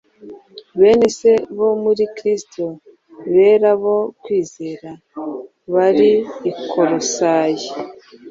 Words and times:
bene 0.79 1.07
Se 1.17 1.31
bo 1.57 1.69
muri 1.83 2.03
Kristo 2.17 2.63
bera 3.33 3.71
bo 3.81 3.97
kwizerwa, 4.21 4.91
bari 5.73 6.11
i 6.49 6.51
Kolosayi, 6.69 7.67